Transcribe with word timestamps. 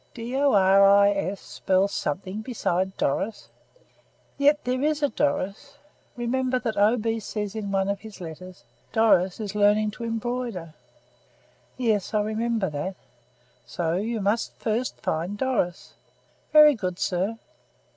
"D 0.15 0.35
o 0.35 0.53
r 0.53 0.83
i 1.05 1.11
s 1.11 1.39
spells 1.39 1.91
something 1.91 2.41
besides 2.41 2.91
Doris." 2.97 3.49
"Yet 4.35 4.63
there 4.63 4.81
is 4.81 5.03
a 5.03 5.09
Doris. 5.09 5.77
Remember 6.17 6.57
that 6.57 6.75
O. 6.75 6.97
B. 6.97 7.19
says 7.19 7.55
in 7.55 7.71
one 7.71 7.87
of 7.87 7.99
his 7.99 8.19
letters, 8.19 8.63
'Doris 8.93 9.39
is 9.39 9.53
learning 9.53 9.91
to 9.91 10.03
embroider.'" 10.03 10.73
"Yes, 11.77 12.15
I 12.15 12.21
remember 12.21 12.71
that." 12.71 12.95
"So 13.67 13.93
you 13.93 14.21
must 14.21 14.55
first 14.57 14.99
find 14.99 15.37
Doris." 15.37 15.93
"Very 16.51 16.73
good, 16.73 16.97
sir." 16.97 17.37